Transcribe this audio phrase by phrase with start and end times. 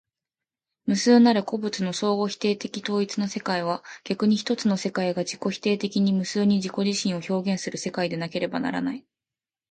[0.87, 9.05] 無数なる個物の相互否定的統一の世界は、逆に一つの世界が自己否定的に無数に自己自身を表現する世界でなければならない。